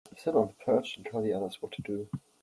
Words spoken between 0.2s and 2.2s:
on the perch and tell the others what to do.